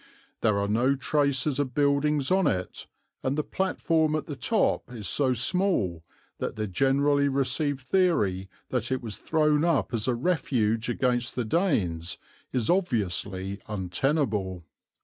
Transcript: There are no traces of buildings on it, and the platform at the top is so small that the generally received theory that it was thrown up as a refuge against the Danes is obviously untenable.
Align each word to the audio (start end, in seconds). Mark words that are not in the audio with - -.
There 0.41 0.57
are 0.57 0.67
no 0.67 0.95
traces 0.95 1.59
of 1.59 1.75
buildings 1.75 2.31
on 2.31 2.47
it, 2.47 2.87
and 3.21 3.37
the 3.37 3.43
platform 3.43 4.15
at 4.15 4.25
the 4.25 4.35
top 4.35 4.91
is 4.91 5.07
so 5.07 5.33
small 5.33 6.03
that 6.39 6.55
the 6.55 6.65
generally 6.65 7.27
received 7.29 7.81
theory 7.81 8.49
that 8.69 8.91
it 8.91 9.03
was 9.03 9.17
thrown 9.17 9.63
up 9.63 9.93
as 9.93 10.07
a 10.07 10.15
refuge 10.15 10.89
against 10.89 11.35
the 11.35 11.45
Danes 11.45 12.17
is 12.51 12.67
obviously 12.67 13.61
untenable. 13.67 14.65